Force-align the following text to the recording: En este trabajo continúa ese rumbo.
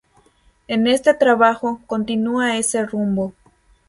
En 0.67 0.87
este 0.87 1.13
trabajo 1.13 1.79
continúa 1.85 2.57
ese 2.57 2.83
rumbo. 2.87 3.33